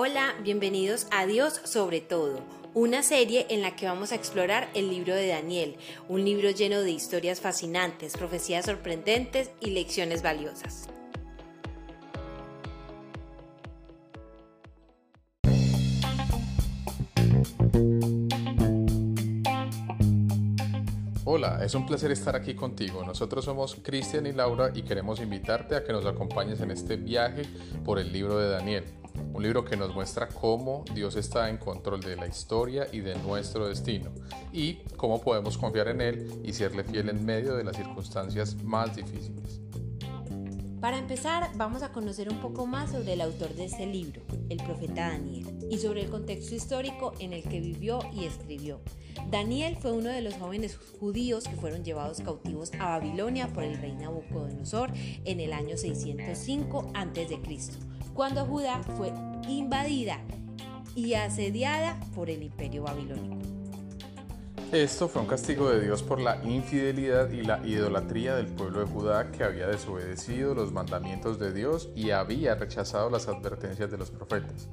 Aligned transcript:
Hola, 0.00 0.36
bienvenidos 0.44 1.08
a 1.10 1.26
Dios 1.26 1.60
sobre 1.64 2.00
todo, 2.00 2.38
una 2.72 3.02
serie 3.02 3.48
en 3.50 3.62
la 3.62 3.74
que 3.74 3.86
vamos 3.86 4.12
a 4.12 4.14
explorar 4.14 4.68
el 4.74 4.90
libro 4.90 5.12
de 5.12 5.26
Daniel, 5.26 5.76
un 6.08 6.24
libro 6.24 6.52
lleno 6.52 6.82
de 6.82 6.92
historias 6.92 7.40
fascinantes, 7.40 8.16
profecías 8.16 8.66
sorprendentes 8.66 9.50
y 9.58 9.70
lecciones 9.70 10.22
valiosas. 10.22 10.88
Hola, 21.24 21.64
es 21.64 21.74
un 21.74 21.86
placer 21.86 22.12
estar 22.12 22.36
aquí 22.36 22.54
contigo. 22.54 23.04
Nosotros 23.04 23.44
somos 23.44 23.74
Cristian 23.82 24.26
y 24.26 24.32
Laura 24.32 24.70
y 24.72 24.82
queremos 24.82 25.20
invitarte 25.20 25.74
a 25.74 25.82
que 25.82 25.92
nos 25.92 26.06
acompañes 26.06 26.60
en 26.60 26.70
este 26.70 26.94
viaje 26.94 27.42
por 27.84 27.98
el 27.98 28.12
libro 28.12 28.38
de 28.38 28.48
Daniel. 28.48 28.97
Un 29.32 29.42
libro 29.42 29.64
que 29.64 29.76
nos 29.76 29.94
muestra 29.94 30.28
cómo 30.28 30.84
Dios 30.94 31.16
está 31.16 31.48
en 31.48 31.58
control 31.58 32.00
de 32.00 32.16
la 32.16 32.26
historia 32.26 32.86
y 32.92 33.00
de 33.00 33.14
nuestro 33.16 33.68
destino 33.68 34.10
y 34.52 34.74
cómo 34.96 35.20
podemos 35.20 35.58
confiar 35.58 35.88
en 35.88 36.00
Él 36.00 36.40
y 36.44 36.52
serle 36.52 36.84
fiel 36.84 37.08
en 37.08 37.24
medio 37.24 37.54
de 37.54 37.64
las 37.64 37.76
circunstancias 37.76 38.56
más 38.62 38.96
difíciles. 38.96 39.67
Para 40.80 40.96
empezar, 40.96 41.50
vamos 41.56 41.82
a 41.82 41.90
conocer 41.90 42.30
un 42.30 42.40
poco 42.40 42.64
más 42.64 42.92
sobre 42.92 43.14
el 43.14 43.20
autor 43.20 43.52
de 43.54 43.64
este 43.64 43.84
libro, 43.84 44.22
el 44.48 44.58
profeta 44.58 45.08
Daniel, 45.08 45.66
y 45.68 45.78
sobre 45.78 46.02
el 46.02 46.10
contexto 46.10 46.54
histórico 46.54 47.14
en 47.18 47.32
el 47.32 47.42
que 47.42 47.60
vivió 47.60 47.98
y 48.12 48.26
escribió. 48.26 48.80
Daniel 49.28 49.76
fue 49.76 49.90
uno 49.90 50.08
de 50.08 50.22
los 50.22 50.34
jóvenes 50.34 50.78
judíos 51.00 51.44
que 51.44 51.56
fueron 51.56 51.82
llevados 51.84 52.20
cautivos 52.20 52.70
a 52.78 52.90
Babilonia 52.90 53.48
por 53.48 53.64
el 53.64 53.76
rey 53.76 53.92
Nabucodonosor 53.96 54.92
en 55.24 55.40
el 55.40 55.52
año 55.52 55.76
605 55.76 56.92
a.C., 56.94 57.40
cuando 58.14 58.44
Judá 58.46 58.80
fue 58.96 59.12
invadida 59.48 60.20
y 60.94 61.14
asediada 61.14 61.98
por 62.14 62.30
el 62.30 62.44
imperio 62.44 62.84
babilónico. 62.84 63.57
Esto 64.72 65.08
fue 65.08 65.22
un 65.22 65.28
castigo 65.28 65.70
de 65.70 65.80
Dios 65.80 66.02
por 66.02 66.20
la 66.20 66.44
infidelidad 66.44 67.30
y 67.30 67.42
la 67.42 67.66
idolatría 67.66 68.36
del 68.36 68.48
pueblo 68.48 68.80
de 68.80 68.86
Judá 68.86 69.30
que 69.32 69.42
había 69.42 69.66
desobedecido 69.66 70.54
los 70.54 70.72
mandamientos 70.72 71.38
de 71.38 71.54
Dios 71.54 71.88
y 71.96 72.10
había 72.10 72.54
rechazado 72.54 73.08
las 73.08 73.28
advertencias 73.28 73.90
de 73.90 73.96
los 73.96 74.10
profetas. 74.10 74.68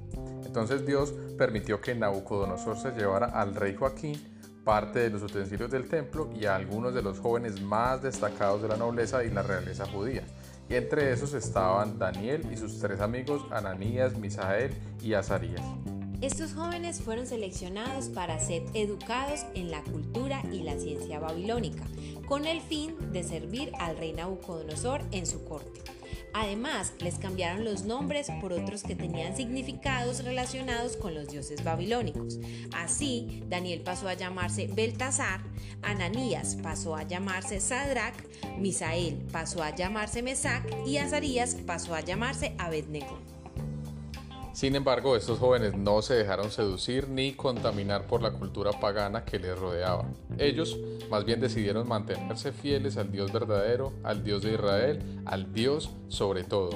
Entonces 0.45 0.85
Dios 0.85 1.13
permitió 1.37 1.79
que 1.79 1.95
Nabucodonosor 1.95 2.77
se 2.77 2.91
llevara 2.91 3.27
al 3.27 3.55
rey 3.55 3.73
Joaquín 3.73 4.19
parte 4.65 4.99
de 4.99 5.11
los 5.11 5.23
utensilios 5.23 5.71
del 5.71 5.87
templo 5.87 6.29
y 6.37 6.43
a 6.43 6.57
algunos 6.57 6.93
de 6.93 7.01
los 7.01 7.19
jóvenes 7.19 7.61
más 7.61 8.01
destacados 8.01 8.61
de 8.61 8.67
la 8.67 8.75
nobleza 8.75 9.23
y 9.23 9.29
la 9.29 9.43
realeza 9.43 9.85
judía. 9.85 10.23
Y 10.67 10.75
entre 10.75 11.13
esos 11.13 11.33
estaban 11.33 11.97
Daniel 11.97 12.45
y 12.51 12.57
sus 12.57 12.79
tres 12.79 12.99
amigos 12.99 13.45
Ananías, 13.49 14.17
Misael 14.17 14.73
y 15.01 15.13
Azarías. 15.13 15.61
Estos 16.21 16.53
jóvenes 16.53 17.01
fueron 17.01 17.27
seleccionados 17.27 18.07
para 18.09 18.39
ser 18.39 18.63
educados 18.73 19.45
en 19.53 19.69
la 19.69 19.83
cultura 19.83 20.41
y 20.51 20.63
la 20.63 20.77
ciencia 20.79 21.19
babilónica, 21.19 21.83
con 22.25 22.45
el 22.45 22.61
fin 22.61 22.95
de 23.11 23.23
servir 23.23 23.71
al 23.79 23.97
rey 23.97 24.13
Nabucodonosor 24.13 25.01
en 25.11 25.25
su 25.25 25.43
corte. 25.43 25.81
Además, 26.33 26.93
les 26.99 27.17
cambiaron 27.17 27.63
los 27.63 27.83
nombres 27.83 28.27
por 28.41 28.51
otros 28.51 28.83
que 28.83 28.93
tenían 28.93 29.37
significados 29.37 30.23
relacionados 30.23 30.97
con 30.97 31.13
los 31.13 31.29
dioses 31.29 31.63
babilónicos. 31.63 32.39
Así, 32.73 33.41
Daniel 33.47 33.81
pasó 33.81 34.09
a 34.09 34.15
llamarse 34.15 34.67
Beltasar, 34.67 35.41
Ananías 35.81 36.57
pasó 36.61 36.95
a 36.95 37.03
llamarse 37.03 37.61
Sadrach, 37.61 38.15
Misael 38.59 39.15
pasó 39.31 39.63
a 39.63 39.73
llamarse 39.73 40.21
Mesac 40.21 40.65
y 40.85 40.97
Azarías 40.97 41.55
pasó 41.65 41.95
a 41.95 42.01
llamarse 42.01 42.53
Abednego. 42.57 43.34
Sin 44.55 44.73
embargo, 44.73 45.17
estos 45.17 45.37
jóvenes 45.37 45.75
no 45.75 46.01
se 46.01 46.13
dejaron 46.13 46.49
seducir 46.49 47.09
ni 47.09 47.33
contaminar 47.33 48.07
por 48.07 48.21
la 48.21 48.31
cultura 48.31 48.71
pagana 48.71 49.25
que 49.25 49.37
les 49.37 49.59
rodeaba. 49.59 50.05
Ellos 50.37 50.79
más 51.09 51.25
bien 51.25 51.41
decidieron 51.41 51.85
mantenerse 51.89 52.53
fieles 52.53 52.95
al 52.95 53.11
Dios 53.11 53.33
verdadero, 53.33 53.91
al 54.01 54.23
Dios 54.23 54.43
de 54.43 54.53
Israel, 54.53 55.21
al 55.25 55.51
Dios 55.51 55.91
sobre 56.07 56.45
todo. 56.45 56.69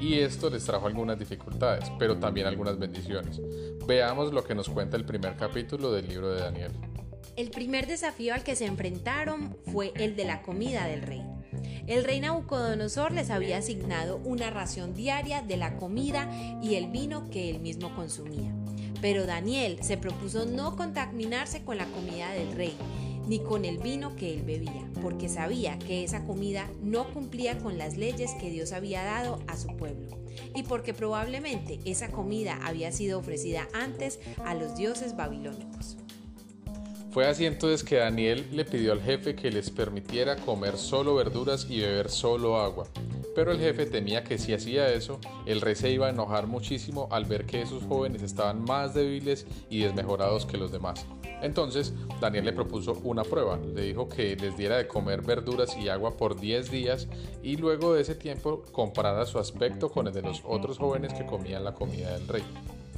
Y 0.00 0.14
esto 0.20 0.48
les 0.48 0.64
trajo 0.64 0.86
algunas 0.86 1.18
dificultades, 1.18 1.92
pero 1.98 2.16
también 2.16 2.46
algunas 2.46 2.78
bendiciones. 2.78 3.38
Veamos 3.86 4.32
lo 4.32 4.42
que 4.42 4.54
nos 4.54 4.70
cuenta 4.70 4.96
el 4.96 5.04
primer 5.04 5.36
capítulo 5.36 5.92
del 5.92 6.08
libro 6.08 6.30
de 6.30 6.40
Daniel. 6.40 6.72
El 7.36 7.50
primer 7.50 7.86
desafío 7.86 8.32
al 8.32 8.44
que 8.44 8.56
se 8.56 8.64
enfrentaron 8.64 9.58
fue 9.70 9.92
el 9.96 10.16
de 10.16 10.24
la 10.24 10.40
comida 10.40 10.86
del 10.86 11.02
rey. 11.02 11.35
El 11.86 12.02
rey 12.02 12.18
Nabucodonosor 12.18 13.12
les 13.12 13.30
había 13.30 13.58
asignado 13.58 14.20
una 14.24 14.50
ración 14.50 14.92
diaria 14.92 15.42
de 15.42 15.56
la 15.56 15.76
comida 15.76 16.28
y 16.60 16.74
el 16.74 16.88
vino 16.88 17.30
que 17.30 17.48
él 17.48 17.60
mismo 17.60 17.94
consumía. 17.94 18.52
Pero 19.00 19.24
Daniel 19.24 19.78
se 19.82 19.96
propuso 19.96 20.46
no 20.46 20.74
contaminarse 20.74 21.62
con 21.62 21.76
la 21.76 21.86
comida 21.86 22.32
del 22.32 22.50
rey, 22.56 22.74
ni 23.28 23.38
con 23.38 23.64
el 23.64 23.78
vino 23.78 24.16
que 24.16 24.34
él 24.34 24.42
bebía, 24.42 24.90
porque 25.00 25.28
sabía 25.28 25.78
que 25.78 26.02
esa 26.02 26.24
comida 26.24 26.68
no 26.82 27.12
cumplía 27.12 27.58
con 27.58 27.78
las 27.78 27.96
leyes 27.96 28.32
que 28.40 28.50
Dios 28.50 28.72
había 28.72 29.04
dado 29.04 29.40
a 29.46 29.56
su 29.56 29.68
pueblo, 29.76 30.08
y 30.56 30.64
porque 30.64 30.92
probablemente 30.92 31.78
esa 31.84 32.08
comida 32.08 32.58
había 32.64 32.90
sido 32.90 33.20
ofrecida 33.20 33.68
antes 33.72 34.18
a 34.44 34.54
los 34.54 34.76
dioses 34.76 35.14
babilónicos. 35.14 35.98
Fue 37.16 37.26
así 37.26 37.46
entonces 37.46 37.82
que 37.82 37.96
Daniel 37.96 38.46
le 38.52 38.66
pidió 38.66 38.92
al 38.92 39.00
jefe 39.00 39.34
que 39.34 39.50
les 39.50 39.70
permitiera 39.70 40.36
comer 40.36 40.76
solo 40.76 41.14
verduras 41.14 41.66
y 41.66 41.80
beber 41.80 42.10
solo 42.10 42.60
agua. 42.60 42.88
Pero 43.34 43.52
el 43.52 43.58
jefe 43.58 43.86
temía 43.86 44.22
que 44.22 44.36
si 44.36 44.52
hacía 44.52 44.92
eso, 44.92 45.18
el 45.46 45.62
rey 45.62 45.76
se 45.76 45.90
iba 45.90 46.08
a 46.08 46.10
enojar 46.10 46.46
muchísimo 46.46 47.08
al 47.10 47.24
ver 47.24 47.46
que 47.46 47.62
esos 47.62 47.84
jóvenes 47.84 48.20
estaban 48.20 48.62
más 48.62 48.92
débiles 48.92 49.46
y 49.70 49.80
desmejorados 49.80 50.44
que 50.44 50.58
los 50.58 50.70
demás. 50.70 51.06
Entonces, 51.40 51.94
Daniel 52.20 52.44
le 52.44 52.52
propuso 52.52 52.92
una 53.02 53.24
prueba. 53.24 53.56
Le 53.56 53.80
dijo 53.80 54.10
que 54.10 54.36
les 54.36 54.54
diera 54.58 54.76
de 54.76 54.86
comer 54.86 55.22
verduras 55.22 55.74
y 55.74 55.88
agua 55.88 56.18
por 56.18 56.38
10 56.38 56.70
días 56.70 57.08
y 57.42 57.56
luego 57.56 57.94
de 57.94 58.02
ese 58.02 58.14
tiempo 58.14 58.62
comparara 58.72 59.24
su 59.24 59.38
aspecto 59.38 59.90
con 59.90 60.06
el 60.06 60.12
de 60.12 60.20
los 60.20 60.42
otros 60.44 60.76
jóvenes 60.76 61.14
que 61.14 61.24
comían 61.24 61.64
la 61.64 61.72
comida 61.72 62.12
del 62.12 62.28
rey. 62.28 62.44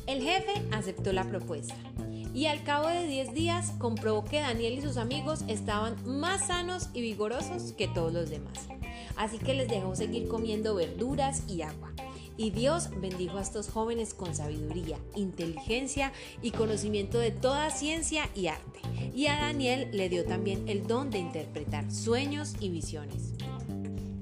El 0.09 0.23
jefe 0.23 0.55
aceptó 0.73 1.13
la 1.13 1.23
propuesta 1.23 1.77
y 2.35 2.47
al 2.47 2.63
cabo 2.63 2.89
de 2.89 3.07
10 3.07 3.35
días 3.35 3.73
comprobó 3.79 4.25
que 4.25 4.41
Daniel 4.41 4.75
y 4.75 4.83
sus 4.83 4.97
amigos 4.97 5.45
estaban 5.49 5.97
más 6.07 6.47
sanos 6.49 6.91
y 6.95 7.01
vigorosos 7.01 7.73
que 7.73 7.89
todos 7.89 8.13
los 8.13 8.31
demás. 8.31 8.69
Así 9.17 9.39
que 9.39 9.55
les 9.55 9.69
dejó 9.69 9.97
seguir 9.97 10.29
comiendo 10.29 10.75
verduras 10.75 11.43
y 11.49 11.63
agua. 11.63 11.93
Y 12.37 12.51
Dios 12.51 12.91
bendijo 13.01 13.39
a 13.39 13.43
estos 13.43 13.69
jóvenes 13.69 14.15
con 14.15 14.33
sabiduría, 14.33 14.97
inteligencia 15.17 16.13
y 16.41 16.53
conocimiento 16.53 17.19
de 17.19 17.33
toda 17.33 17.71
ciencia 17.71 18.29
y 18.37 18.47
arte. 18.47 18.81
Y 19.13 19.27
a 19.27 19.37
Daniel 19.41 19.89
le 19.93 20.09
dio 20.09 20.25
también 20.25 20.69
el 20.69 20.87
don 20.87 21.11
de 21.11 21.19
interpretar 21.19 21.91
sueños 21.91 22.55
y 22.61 22.69
visiones. 22.69 23.35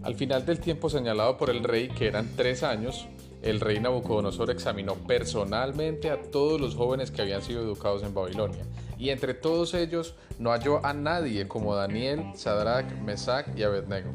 Al 0.03 0.15
final 0.15 0.47
del 0.47 0.61
tiempo 0.61 0.89
señalado 0.89 1.37
por 1.37 1.51
el 1.51 1.63
rey, 1.63 1.89
que 1.89 2.07
eran 2.07 2.31
tres 2.37 2.63
años, 2.63 3.07
el 3.47 3.61
rey 3.61 3.79
Nabucodonosor 3.79 4.51
examinó 4.51 4.95
personalmente 4.95 6.11
a 6.11 6.21
todos 6.21 6.61
los 6.61 6.75
jóvenes 6.75 7.13
que 7.13 7.23
habían 7.23 7.43
sido 7.43 7.63
educados 7.63 8.03
en 8.03 8.13
Babilonia, 8.13 8.65
y 8.99 9.11
entre 9.11 9.35
todos 9.35 9.73
ellos 9.75 10.17
no 10.41 10.51
halló 10.51 10.85
a 10.85 10.93
nadie 10.93 11.47
como 11.47 11.77
Daniel, 11.77 12.25
Sadrach, 12.35 12.91
Mesach 13.03 13.47
y 13.57 13.63
Abednego. 13.63 14.11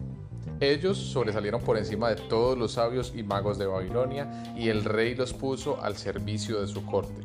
Ellos 0.59 0.97
sobresalieron 0.97 1.61
por 1.61 1.77
encima 1.77 2.09
de 2.09 2.17
todos 2.17 2.57
los 2.57 2.73
sabios 2.73 3.13
y 3.15 3.23
magos 3.23 3.57
de 3.57 3.67
Babilonia, 3.67 4.53
y 4.57 4.67
el 4.67 4.83
rey 4.83 5.15
los 5.15 5.33
puso 5.33 5.81
al 5.81 5.95
servicio 5.95 6.59
de 6.59 6.67
su 6.67 6.85
corte. 6.85 7.21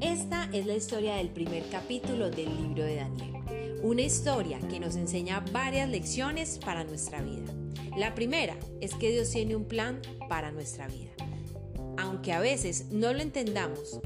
Esta 0.00 0.48
es 0.52 0.66
la 0.66 0.74
historia 0.74 1.16
del 1.16 1.30
primer 1.30 1.68
capítulo 1.68 2.30
del 2.30 2.56
libro 2.56 2.84
de 2.84 2.96
Daniel, 2.96 3.32
una 3.82 4.02
historia 4.02 4.60
que 4.70 4.78
nos 4.78 4.94
enseña 4.94 5.44
varias 5.50 5.88
lecciones 5.88 6.60
para 6.64 6.84
nuestra 6.84 7.20
vida. 7.22 7.57
La 7.96 8.14
primera 8.14 8.56
es 8.80 8.94
que 8.94 9.10
Dios 9.10 9.30
tiene 9.30 9.56
un 9.56 9.64
plan 9.64 10.00
para 10.28 10.52
nuestra 10.52 10.86
vida. 10.88 11.10
Aunque 11.96 12.32
a 12.32 12.40
veces 12.40 12.86
no 12.90 13.12
lo 13.12 13.20
entendamos, 13.20 14.00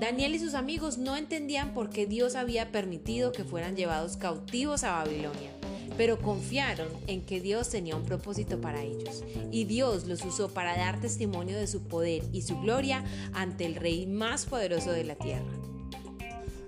Daniel 0.00 0.34
y 0.34 0.38
sus 0.38 0.54
amigos 0.54 0.96
no 0.96 1.16
entendían 1.16 1.74
por 1.74 1.90
qué 1.90 2.06
Dios 2.06 2.36
había 2.36 2.70
permitido 2.70 3.32
que 3.32 3.44
fueran 3.44 3.76
llevados 3.76 4.16
cautivos 4.16 4.84
a 4.84 4.92
Babilonia, 4.92 5.50
pero 5.96 6.20
confiaron 6.20 6.86
en 7.08 7.26
que 7.26 7.40
Dios 7.40 7.68
tenía 7.68 7.96
un 7.96 8.04
propósito 8.04 8.60
para 8.60 8.82
ellos, 8.82 9.24
y 9.50 9.64
Dios 9.64 10.06
los 10.06 10.24
usó 10.24 10.48
para 10.48 10.76
dar 10.76 11.00
testimonio 11.00 11.58
de 11.58 11.66
su 11.66 11.82
poder 11.82 12.22
y 12.32 12.42
su 12.42 12.60
gloria 12.60 13.04
ante 13.32 13.66
el 13.66 13.74
rey 13.74 14.06
más 14.06 14.46
poderoso 14.46 14.92
de 14.92 15.04
la 15.04 15.16
tierra. 15.16 15.57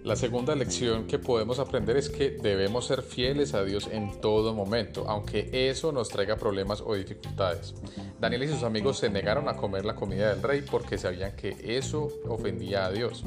La 0.03 0.17
segunda 0.17 0.55
lección 0.57 1.07
que 1.07 1.19
podemos 1.19 1.59
aprender 1.59 1.99
es 1.99 2.09
que 2.09 2.31
debemos 2.31 2.87
ser 2.87 3.03
fieles 3.03 3.53
a 3.53 3.65
Dios 3.65 3.87
en 3.93 4.19
todo 4.23 4.55
momento, 4.55 5.05
aunque 5.07 5.51
eso 5.53 5.93
nos 5.93 6.09
traiga 6.09 6.37
problemas 6.37 6.81
o 6.81 6.95
dificultades. 6.95 7.75
Daniel 8.19 8.45
y 8.45 8.49
sus 8.49 8.63
amigos 8.63 8.99
se 8.99 9.11
negaron 9.11 9.47
a 9.51 9.57
comer 9.59 9.85
la 9.85 9.97
comida 9.97 10.31
del 10.31 10.43
rey 10.43 10.63
porque 10.63 10.97
sabían 10.97 11.37
que 11.37 11.55
eso 11.63 12.09
ofendía 12.27 12.87
a 12.87 12.91
Dios. 12.91 13.25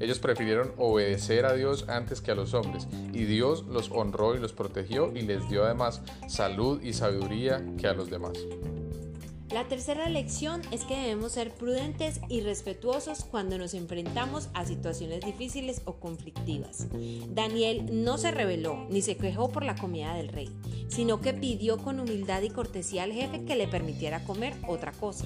Ellos 0.00 0.18
prefirieron 0.18 0.72
obedecer 0.78 1.46
a 1.46 1.54
Dios 1.54 1.88
antes 1.88 2.20
que 2.20 2.32
a 2.32 2.34
los 2.34 2.54
hombres, 2.54 2.88
y 3.12 3.24
Dios 3.24 3.64
los 3.66 3.92
honró 3.92 4.34
y 4.34 4.40
los 4.40 4.52
protegió 4.52 5.12
y 5.14 5.22
les 5.22 5.48
dio 5.48 5.64
además 5.64 6.02
salud 6.28 6.82
y 6.82 6.92
sabiduría 6.92 7.64
que 7.78 7.86
a 7.86 7.94
los 7.94 8.10
demás. 8.10 8.36
La 9.56 9.64
tercera 9.64 10.06
lección 10.10 10.60
es 10.70 10.84
que 10.84 10.98
debemos 10.98 11.32
ser 11.32 11.50
prudentes 11.50 12.20
y 12.28 12.42
respetuosos 12.42 13.24
cuando 13.24 13.56
nos 13.56 13.72
enfrentamos 13.72 14.50
a 14.52 14.66
situaciones 14.66 15.22
difíciles 15.24 15.80
o 15.86 15.94
conflictivas. 15.94 16.88
Daniel 17.30 18.04
no 18.04 18.18
se 18.18 18.32
rebeló 18.32 18.86
ni 18.90 19.00
se 19.00 19.16
quejó 19.16 19.48
por 19.50 19.64
la 19.64 19.74
comida 19.74 20.12
del 20.12 20.28
rey, 20.28 20.54
sino 20.88 21.22
que 21.22 21.32
pidió 21.32 21.78
con 21.78 22.00
humildad 22.00 22.42
y 22.42 22.50
cortesía 22.50 23.04
al 23.04 23.12
jefe 23.12 23.46
que 23.46 23.56
le 23.56 23.66
permitiera 23.66 24.24
comer 24.24 24.52
otra 24.68 24.92
cosa. 24.92 25.24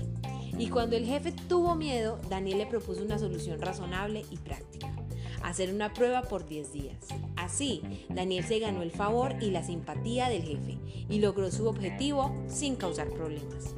Y 0.57 0.69
cuando 0.69 0.97
el 0.97 1.07
jefe 1.07 1.33
tuvo 1.33 1.75
miedo, 1.75 2.21
Daniel 2.29 2.59
le 2.59 2.67
propuso 2.67 3.03
una 3.03 3.19
solución 3.19 3.61
razonable 3.61 4.25
y 4.31 4.37
práctica 4.37 4.95
hacer 5.43 5.73
una 5.75 5.93
prueba 5.93 6.23
por 6.23 6.47
10 6.47 6.73
días. 6.73 7.09
Así, 7.35 7.83
Daniel 8.09 8.45
se 8.45 8.59
ganó 8.59 8.83
el 8.83 8.91
favor 8.91 9.35
y 9.41 9.51
la 9.51 9.65
simpatía 9.65 10.29
del 10.29 10.43
jefe 10.43 10.79
y 11.09 11.19
logró 11.19 11.51
su 11.51 11.67
objetivo 11.67 12.33
sin 12.47 12.77
causar 12.77 13.09
problemas. 13.09 13.75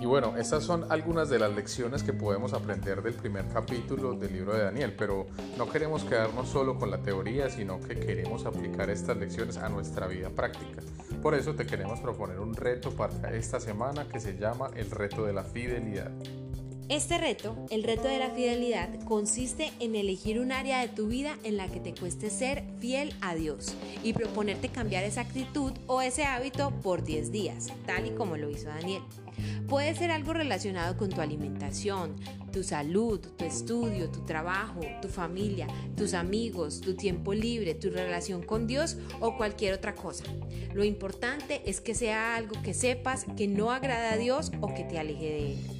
Y 0.00 0.04
bueno, 0.04 0.36
estas 0.36 0.62
son 0.62 0.84
algunas 0.90 1.30
de 1.30 1.38
las 1.38 1.54
lecciones 1.54 2.02
que 2.02 2.12
podemos 2.12 2.52
aprender 2.52 3.02
del 3.02 3.14
primer 3.14 3.48
capítulo 3.48 4.12
del 4.12 4.32
libro 4.32 4.52
de 4.54 4.64
Daniel, 4.64 4.94
pero 4.96 5.26
no 5.56 5.68
queremos 5.68 6.04
quedarnos 6.04 6.48
solo 6.48 6.78
con 6.78 6.90
la 6.90 6.98
teoría, 6.98 7.48
sino 7.48 7.80
que 7.80 7.98
queremos 7.98 8.44
aplicar 8.44 8.90
estas 8.90 9.16
lecciones 9.16 9.56
a 9.56 9.68
nuestra 9.70 10.06
vida 10.06 10.28
práctica. 10.28 10.82
Por 11.22 11.34
eso 11.34 11.54
te 11.54 11.66
queremos 11.66 12.00
proponer 12.00 12.38
un 12.40 12.54
reto 12.54 12.90
para 12.90 13.34
esta 13.34 13.58
semana 13.58 14.06
que 14.06 14.20
se 14.20 14.36
llama 14.36 14.70
el 14.76 14.90
reto 14.90 15.24
de 15.24 15.32
la 15.32 15.44
fidelidad. 15.44 16.12
Este 16.88 17.18
reto, 17.18 17.56
el 17.70 17.82
reto 17.82 18.06
de 18.06 18.18
la 18.18 18.30
fidelidad, 18.30 18.88
consiste 19.06 19.72
en 19.80 19.96
elegir 19.96 20.38
un 20.38 20.52
área 20.52 20.78
de 20.80 20.88
tu 20.88 21.08
vida 21.08 21.36
en 21.42 21.56
la 21.56 21.66
que 21.66 21.80
te 21.80 21.92
cueste 21.92 22.30
ser 22.30 22.62
fiel 22.78 23.12
a 23.22 23.34
Dios 23.34 23.74
y 24.04 24.12
proponerte 24.12 24.68
cambiar 24.68 25.02
esa 25.02 25.22
actitud 25.22 25.72
o 25.88 26.00
ese 26.00 26.24
hábito 26.24 26.70
por 26.82 27.02
10 27.02 27.32
días, 27.32 27.72
tal 27.86 28.06
y 28.06 28.10
como 28.10 28.36
lo 28.36 28.50
hizo 28.50 28.68
Daniel. 28.68 29.02
Puede 29.68 29.94
ser 29.94 30.10
algo 30.10 30.32
relacionado 30.32 30.96
con 30.96 31.10
tu 31.10 31.20
alimentación, 31.20 32.16
tu 32.52 32.62
salud, 32.62 33.20
tu 33.20 33.44
estudio, 33.44 34.10
tu 34.10 34.24
trabajo, 34.24 34.80
tu 35.02 35.08
familia, 35.08 35.66
tus 35.96 36.14
amigos, 36.14 36.80
tu 36.80 36.94
tiempo 36.94 37.34
libre, 37.34 37.74
tu 37.74 37.90
relación 37.90 38.42
con 38.42 38.66
Dios 38.66 38.96
o 39.20 39.36
cualquier 39.36 39.74
otra 39.74 39.94
cosa. 39.94 40.24
Lo 40.72 40.84
importante 40.84 41.62
es 41.66 41.80
que 41.80 41.94
sea 41.94 42.36
algo 42.36 42.60
que 42.62 42.74
sepas 42.74 43.26
que 43.36 43.48
no 43.48 43.72
agrada 43.72 44.12
a 44.12 44.16
Dios 44.16 44.52
o 44.60 44.72
que 44.72 44.84
te 44.84 44.98
aleje 44.98 45.24
de 45.24 45.52
Él. 45.52 45.75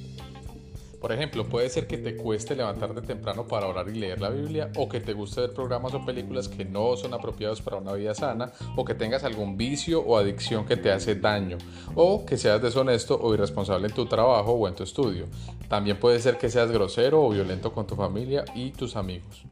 Por 0.99 1.11
ejemplo, 1.11 1.47
puede 1.47 1.69
ser 1.69 1.85
que 1.85 1.97
te 1.97 2.15
cueste 2.15 2.55
levantarte 2.55 3.01
temprano 3.01 3.47
para 3.47 3.67
orar 3.67 3.87
y 3.89 3.99
leer 3.99 4.19
la 4.19 4.29
Biblia, 4.29 4.71
o 4.77 4.89
que 4.89 4.99
te 4.99 5.13
guste 5.13 5.41
ver 5.41 5.53
programas 5.53 5.93
o 5.93 6.03
películas 6.03 6.47
que 6.47 6.65
no 6.65 6.97
son 6.97 7.13
apropiados 7.13 7.61
para 7.61 7.77
una 7.77 7.93
vida 7.93 8.15
sana, 8.15 8.51
o 8.75 8.83
que 8.83 8.95
tengas 8.95 9.23
algún 9.23 9.57
vicio 9.57 10.01
o 10.01 10.17
adicción 10.17 10.65
que 10.65 10.77
te 10.77 10.91
hace 10.91 11.15
daño, 11.15 11.57
o 11.95 12.25
que 12.25 12.37
seas 12.37 12.61
deshonesto 12.61 13.19
o 13.21 13.33
irresponsable 13.33 13.87
en 13.87 13.93
tu 13.93 14.05
trabajo 14.05 14.53
o 14.53 14.67
en 14.67 14.75
tu 14.75 14.83
estudio. 14.83 15.25
También 15.67 15.99
puede 15.99 16.19
ser 16.19 16.37
que 16.37 16.49
seas 16.49 16.71
grosero 16.71 17.23
o 17.23 17.29
violento 17.29 17.71
con 17.71 17.85
tu 17.85 17.95
familia 17.95 18.45
y 18.55 18.71
tus 18.71 18.95
amigos. 18.95 19.45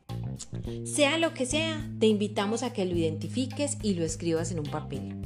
Sea 0.83 1.18
lo 1.18 1.33
que 1.33 1.45
sea, 1.45 1.88
te 2.00 2.07
invitamos 2.07 2.63
a 2.63 2.74
que 2.74 2.86
lo 2.86 2.95
identifiques 2.95 3.77
y 3.81 3.94
lo 3.94 4.03
escribas 4.03 4.51
en 4.51 4.59
un 4.59 4.65
papel. 4.65 5.25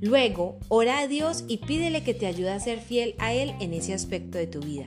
Luego, 0.00 0.58
ora 0.68 1.00
a 1.00 1.06
Dios 1.06 1.44
y 1.46 1.58
pídele 1.58 2.02
que 2.02 2.14
te 2.14 2.26
ayude 2.26 2.50
a 2.50 2.60
ser 2.60 2.80
fiel 2.80 3.14
a 3.18 3.34
Él 3.34 3.54
en 3.60 3.74
ese 3.74 3.92
aspecto 3.92 4.38
de 4.38 4.46
tu 4.46 4.60
vida. 4.60 4.86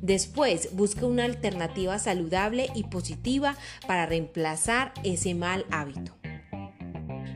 Después, 0.00 0.70
busca 0.72 1.06
una 1.06 1.24
alternativa 1.24 1.98
saludable 1.98 2.68
y 2.74 2.84
positiva 2.84 3.56
para 3.86 4.06
reemplazar 4.06 4.92
ese 5.02 5.34
mal 5.34 5.66
hábito. 5.70 6.16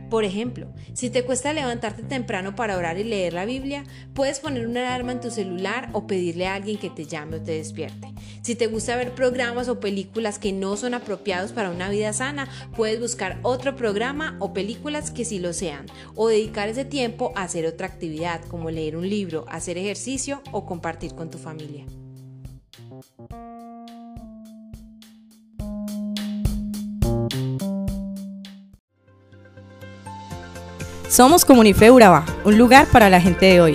Por 0.08 0.24
ejemplo, 0.24 0.68
si 0.92 1.10
te 1.10 1.24
cuesta 1.24 1.52
levantarte 1.52 2.04
temprano 2.04 2.54
para 2.54 2.76
orar 2.76 2.96
y 2.98 3.04
leer 3.04 3.32
la 3.32 3.44
Biblia, 3.44 3.82
puedes 4.14 4.38
poner 4.38 4.66
una 4.66 4.80
alarma 4.80 5.10
en 5.12 5.20
tu 5.20 5.32
celular 5.32 5.90
o 5.94 6.06
pedirle 6.06 6.46
a 6.46 6.54
alguien 6.54 6.78
que 6.78 6.90
te 6.90 7.06
llame 7.06 7.36
o 7.36 7.42
te 7.42 7.52
despierte. 7.52 8.14
Si 8.46 8.54
te 8.54 8.68
gusta 8.68 8.94
ver 8.94 9.12
programas 9.12 9.68
o 9.68 9.80
películas 9.80 10.38
que 10.38 10.52
no 10.52 10.76
son 10.76 10.94
apropiados 10.94 11.50
para 11.50 11.72
una 11.72 11.90
vida 11.90 12.12
sana, 12.12 12.48
puedes 12.76 13.00
buscar 13.00 13.40
otro 13.42 13.74
programa 13.74 14.36
o 14.38 14.52
películas 14.52 15.10
que 15.10 15.24
sí 15.24 15.40
lo 15.40 15.52
sean, 15.52 15.86
o 16.14 16.28
dedicar 16.28 16.68
ese 16.68 16.84
tiempo 16.84 17.32
a 17.34 17.42
hacer 17.42 17.66
otra 17.66 17.88
actividad 17.88 18.40
como 18.44 18.70
leer 18.70 18.96
un 18.96 19.10
libro, 19.10 19.46
hacer 19.48 19.78
ejercicio 19.78 20.42
o 20.52 20.64
compartir 20.64 21.16
con 21.16 21.28
tu 21.28 21.38
familia. 21.38 21.86
Somos 31.08 31.44
Comunife 31.44 31.90
Urabá, 31.90 32.24
un 32.44 32.56
lugar 32.56 32.86
para 32.92 33.10
la 33.10 33.20
gente 33.20 33.46
de 33.46 33.60
hoy. 33.60 33.74